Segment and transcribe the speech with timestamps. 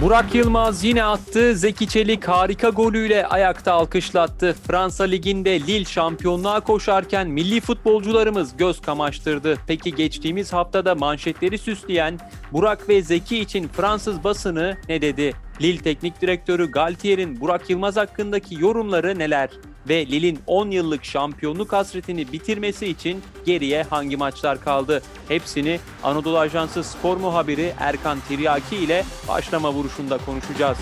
[0.00, 1.56] Burak Yılmaz yine attı.
[1.56, 4.56] Zeki Çelik harika golüyle ayakta alkışlattı.
[4.66, 9.56] Fransa Ligi'nde Lille şampiyonluğa koşarken milli futbolcularımız göz kamaştırdı.
[9.66, 12.18] Peki geçtiğimiz haftada manşetleri süsleyen
[12.52, 15.34] Burak ve Zeki için Fransız basını ne dedi?
[15.60, 19.50] Lille Teknik Direktörü Galtier'in Burak Yılmaz hakkındaki yorumları neler?
[19.88, 25.02] Ve Lille'in 10 yıllık şampiyonluk hasretini bitirmesi için geriye hangi maçlar kaldı?
[25.28, 30.78] Hepsini Anadolu Ajansı spor muhabiri Erkan Tiryaki ile başlama vuruşunda konuşacağız.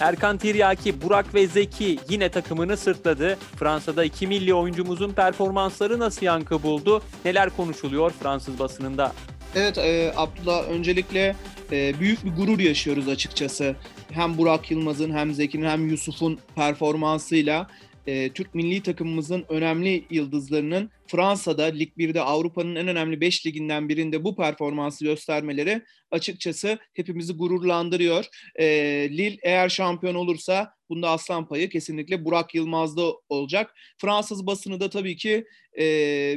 [0.00, 3.38] Erkan Tiryaki, Burak ve Zeki yine takımını sırtladı.
[3.56, 7.02] Fransa'da iki milli oyuncumuzun performansları nasıl yankı buldu?
[7.24, 9.12] Neler konuşuluyor Fransız basınında?
[9.56, 11.36] Evet e, Abdullah öncelikle
[11.72, 13.76] e, büyük bir gurur yaşıyoruz açıkçası.
[14.10, 17.66] Hem Burak Yılmaz'ın hem Zeki'nin hem Yusuf'un performansıyla
[18.06, 24.24] e, Türk milli takımımızın önemli yıldızlarının Fransa'da Lig 1'de Avrupa'nın en önemli 5 liginden birinde
[24.24, 28.24] bu performansı göstermeleri açıkçası hepimizi gururlandırıyor.
[28.56, 28.66] E,
[29.10, 33.74] Lille eğer şampiyon olursa bunda aslan payı kesinlikle Burak Yılmaz'da olacak.
[33.98, 35.44] Fransız basını da tabii ki
[35.78, 35.84] e,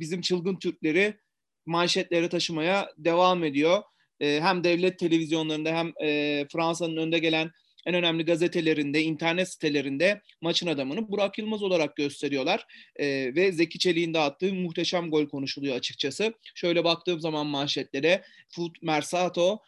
[0.00, 1.14] bizim çılgın Türkleri
[1.68, 3.82] manşetlere taşımaya devam ediyor.
[4.20, 7.50] E, hem devlet televizyonlarında hem e, Fransa'nın önde gelen
[7.86, 12.66] en önemli gazetelerinde, internet sitelerinde maçın adamını Burak Yılmaz olarak gösteriyorlar.
[12.96, 16.34] E, ve Zeki Çelik'in de attığı muhteşem gol konuşuluyor açıkçası.
[16.54, 19.58] Şöyle baktığım zaman manşetlere Foot Mersato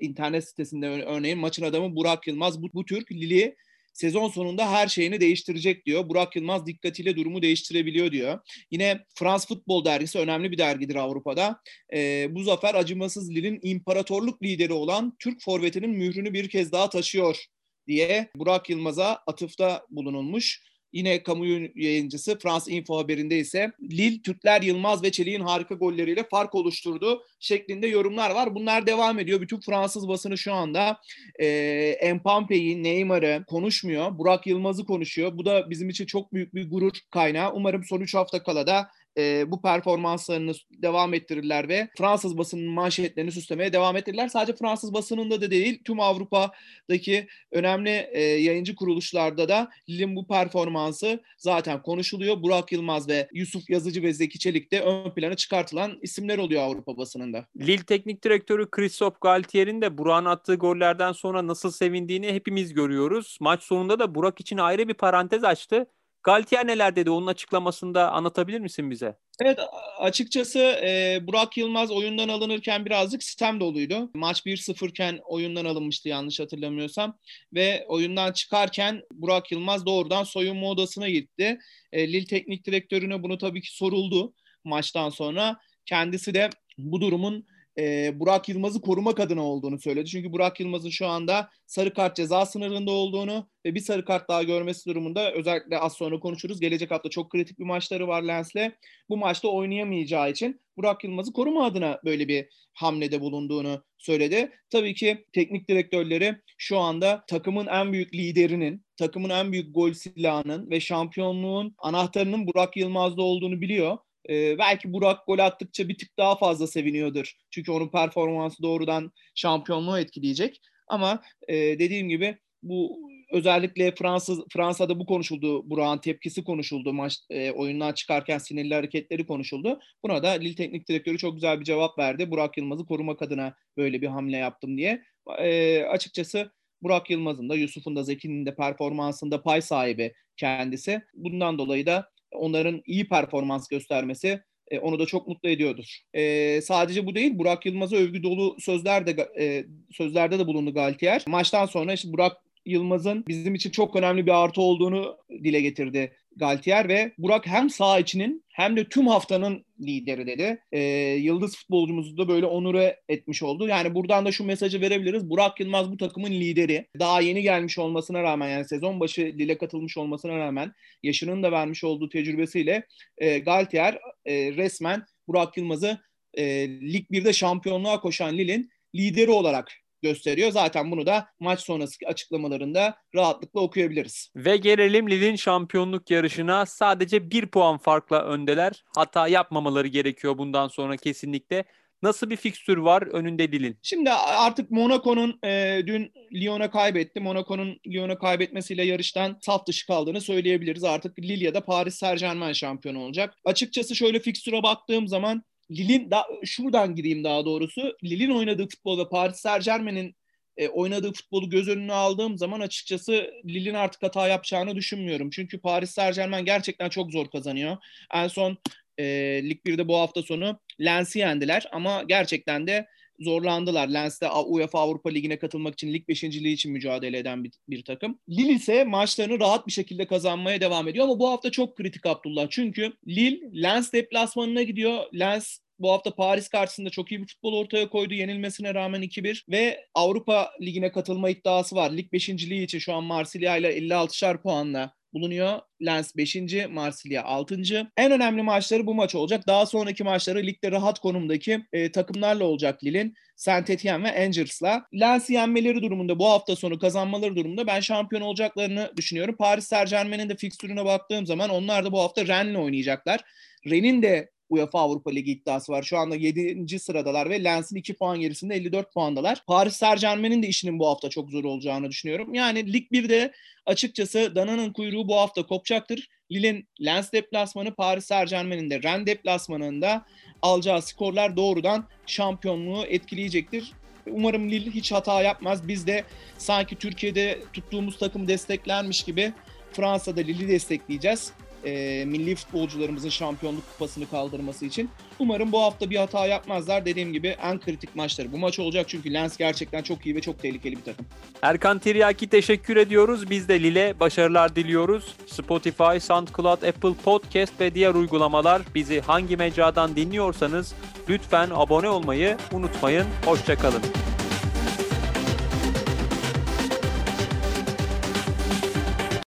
[0.00, 3.56] internet sitesinde örneğin maçın adamı Burak Yılmaz bu, bu Türk Lili
[3.98, 6.08] sezon sonunda her şeyini değiştirecek diyor.
[6.08, 8.38] Burak Yılmaz dikkatiyle durumu değiştirebiliyor diyor.
[8.70, 11.60] Yine Frans Futbol dergisi önemli bir dergidir Avrupa'da.
[11.94, 17.44] E, bu zafer acımasız Lille'in imparatorluk lideri olan Türk forvetinin mührünü bir kez daha taşıyor
[17.86, 20.62] diye Burak Yılmaz'a atıfta bulunulmuş.
[20.92, 26.54] Yine kamu yayıncısı Frans Info haberinde ise Lille, Türkler Yılmaz ve Çelik'in harika golleriyle fark
[26.54, 28.54] oluşturdu şeklinde yorumlar var.
[28.54, 29.40] Bunlar devam ediyor.
[29.40, 31.00] Bütün Fransız basını şu anda
[31.40, 34.18] e, Mpampe'yi, Neymar'ı konuşmuyor.
[34.18, 35.38] Burak Yılmaz'ı konuşuyor.
[35.38, 37.52] Bu da bizim için çok büyük bir gurur kaynağı.
[37.52, 38.88] Umarım son 3 hafta kala da
[39.18, 44.28] e, bu performanslarını devam ettirirler ve Fransız basının manşetlerini süslemeye devam ettirirler.
[44.28, 51.22] Sadece Fransız basınında da değil, tüm Avrupa'daki önemli e, yayıncı kuruluşlarda da Lille'in bu performansı
[51.38, 52.42] zaten konuşuluyor.
[52.42, 56.96] Burak Yılmaz ve Yusuf Yazıcı ve Zeki Çelik de ön plana çıkartılan isimler oluyor Avrupa
[56.96, 57.46] basınında.
[57.60, 63.38] Lille Teknik Direktörü Christophe Galtier'in de Burak'ın attığı gollerden sonra nasıl sevindiğini hepimiz görüyoruz.
[63.40, 65.86] Maç sonunda da Burak için ayrı bir parantez açtı.
[66.22, 67.10] Galtier neler dedi?
[67.10, 69.16] Onun açıklamasında anlatabilir misin bize?
[69.40, 69.58] Evet
[69.98, 74.10] açıkçası e, Burak Yılmaz oyundan alınırken birazcık sistem doluydu.
[74.14, 77.18] Maç 1-0 iken oyundan alınmıştı yanlış hatırlamıyorsam.
[77.54, 81.58] Ve oyundan çıkarken Burak Yılmaz doğrudan soyunma odasına gitti.
[81.92, 84.34] E, Lille teknik direktörüne bunu tabii ki soruldu
[84.64, 85.56] maçtan sonra.
[85.86, 87.46] Kendisi de bu durumun
[87.78, 90.10] e, Burak Yılmaz'ı korumak adına olduğunu söyledi.
[90.10, 94.42] Çünkü Burak Yılmaz'ın şu anda sarı kart ceza sınırında olduğunu ve bir sarı kart daha
[94.42, 96.60] görmesi durumunda özellikle az sonra konuşuruz.
[96.60, 98.72] Gelecek hafta çok kritik bir maçları var Lens'le.
[99.08, 104.50] Bu maçta oynayamayacağı için Burak Yılmaz'ı koruma adına böyle bir hamlede bulunduğunu söyledi.
[104.70, 110.70] Tabii ki teknik direktörleri şu anda takımın en büyük liderinin, takımın en büyük gol silahının
[110.70, 113.98] ve şampiyonluğun anahtarının Burak Yılmaz'da olduğunu biliyor.
[114.30, 117.32] Ee, belki Burak gol attıkça bir tık daha fazla seviniyordur.
[117.50, 120.60] Çünkü onun performansı doğrudan şampiyonluğu etkileyecek.
[120.88, 125.70] Ama e, dediğim gibi bu özellikle Fransız Fransa'da bu konuşuldu.
[125.70, 126.92] Burak'ın tepkisi konuşuldu.
[126.92, 129.80] Maç e, oyundan çıkarken sinirli hareketleri konuşuldu.
[130.04, 132.30] Buna da Lille Teknik Direktörü çok güzel bir cevap verdi.
[132.30, 135.02] Burak Yılmaz'ı korumak adına böyle bir hamle yaptım diye.
[135.38, 136.52] E, açıkçası
[136.82, 141.02] Burak Yılmaz'ın da Yusuf'un da Zeki'nin de performansında pay sahibi kendisi.
[141.14, 144.40] Bundan dolayı da onların iyi performans göstermesi
[144.70, 145.98] e, onu da çok mutlu ediyordur.
[146.14, 151.24] E, sadece bu değil, Burak Yılmaz'a övgü dolu sözler de e, sözlerde de bulundu Galtier.
[151.26, 156.88] Maçtan sonra işte Burak Yılmaz'ın bizim için çok önemli bir artı olduğunu dile getirdi Galtier
[156.88, 160.62] ve Burak hem sağ içinin hem de tüm haftanın lideri dedi.
[160.72, 160.80] E,
[161.20, 163.68] yıldız futbolcumuzu da böyle onure etmiş oldu.
[163.68, 165.30] Yani buradan da şu mesajı verebiliriz.
[165.30, 166.86] Burak Yılmaz bu takımın lideri.
[166.98, 170.72] Daha yeni gelmiş olmasına rağmen yani sezon başı Lille katılmış olmasına rağmen
[171.02, 172.86] yaşının da vermiş olduğu tecrübesiyle
[173.18, 175.98] e, Galtier e, resmen Burak Yılmaz'ı
[176.34, 179.72] e, Lig 1'de şampiyonluğa koşan Lille'in lideri olarak
[180.02, 180.50] gösteriyor.
[180.50, 184.30] Zaten bunu da maç sonrası açıklamalarında rahatlıkla okuyabiliriz.
[184.36, 186.66] Ve gelelim Lille'in şampiyonluk yarışına.
[186.66, 188.84] Sadece bir puan farkla öndeler.
[188.96, 191.64] Hata yapmamaları gerekiyor bundan sonra kesinlikle.
[192.02, 193.78] Nasıl bir fikstür var önünde Lille'in?
[193.82, 197.20] Şimdi artık Monaco'nun e, dün Lyon'a kaybetti.
[197.20, 200.84] Monaco'nun Lyon'a kaybetmesiyle yarıştan saf dışı kaldığını söyleyebiliriz.
[200.84, 203.34] Artık Lille ya da Paris Saint Germain şampiyon olacak.
[203.44, 207.96] Açıkçası şöyle fikstüre baktığım zaman Lille'in da, şuradan gireyim daha doğrusu.
[208.04, 210.16] Lille'in oynadığı futbol Paris Saint Germain'in
[210.56, 215.30] e, oynadığı futbolu göz önüne aldığım zaman açıkçası Lille'in artık hata yapacağını düşünmüyorum.
[215.30, 217.76] Çünkü Paris Saint Germain gerçekten çok zor kazanıyor.
[218.14, 218.58] En son
[218.98, 219.04] e,
[219.44, 222.86] Lig 1'de bu hafta sonu Lens'i yendiler ama gerçekten de
[223.20, 223.88] zorlandılar.
[223.88, 228.18] Lens de UEFA Avrupa Ligi'ne katılmak için lig beşinciliği için mücadele eden bir, bir takım.
[228.28, 232.46] Lille ise maçlarını rahat bir şekilde kazanmaya devam ediyor ama bu hafta çok kritik Abdullah.
[232.50, 235.04] Çünkü Lille Lens deplasmanına gidiyor.
[235.18, 239.86] Lens bu hafta Paris karşısında çok iyi bir futbol ortaya koydu yenilmesine rağmen 2-1 ve
[239.94, 241.90] Avrupa Ligi'ne katılma iddiası var.
[241.90, 245.60] Lig 5.liği için şu an Marsilya ile 56'şar puanla bulunuyor.
[245.86, 246.36] Lens 5.
[246.70, 247.56] Marsilya 6.
[247.96, 249.46] En önemli maçları bu maç olacak.
[249.46, 253.14] Daha sonraki maçları ligde rahat konumdaki e, takımlarla olacak Lille'in.
[253.36, 254.86] Saint Etienne ve Angers'la.
[255.00, 259.36] Lens'i yenmeleri durumunda bu hafta sonu kazanmaları durumunda ben şampiyon olacaklarını düşünüyorum.
[259.36, 263.20] Paris Saint Germain'in de fikstürüne baktığım zaman onlar da bu hafta Rennes'le oynayacaklar.
[263.66, 265.82] Rennes'in de UEFA Avrupa Ligi iddiası var.
[265.82, 266.78] Şu anda 7.
[266.78, 269.42] sıradalar ve Lens'in 2 puan gerisinde 54 puandalar.
[269.46, 272.34] Paris Saint Germain'in de işinin bu hafta çok zor olacağını düşünüyorum.
[272.34, 273.32] Yani Lig 1'de
[273.66, 276.08] açıkçası Dana'nın kuyruğu bu hafta kopacaktır.
[276.32, 280.04] Lille'in Lens deplasmanı, Paris Saint Germain'in de Rennes deplasmanında
[280.42, 283.72] alacağı skorlar doğrudan şampiyonluğu etkileyecektir.
[284.10, 285.68] Umarım Lille hiç hata yapmaz.
[285.68, 286.04] Biz de
[286.38, 289.32] sanki Türkiye'de tuttuğumuz takım desteklermiş gibi
[289.72, 291.32] Fransa'da Lille'i destekleyeceğiz
[291.68, 294.90] e, milli futbolcularımızın şampiyonluk kupasını kaldırması için.
[295.18, 296.84] Umarım bu hafta bir hata yapmazlar.
[296.84, 300.42] Dediğim gibi en kritik maçları bu maç olacak çünkü Lens gerçekten çok iyi ve çok
[300.42, 301.06] tehlikeli bir takım.
[301.42, 303.30] Erkan Tiryaki teşekkür ediyoruz.
[303.30, 305.14] Biz de Lille başarılar diliyoruz.
[305.26, 310.74] Spotify, SoundCloud, Apple Podcast ve diğer uygulamalar bizi hangi mecradan dinliyorsanız
[311.08, 313.06] lütfen abone olmayı unutmayın.
[313.24, 313.82] Hoşçakalın.